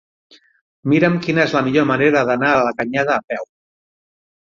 Mira'm 0.93 1.17
quina 1.27 1.43
és 1.43 1.53
la 1.57 1.61
millor 1.67 1.85
manera 1.89 2.23
d'anar 2.29 2.49
a 2.55 2.63
la 2.69 2.73
Canyada 2.81 3.19
a 3.19 3.23
peu. 3.35 3.45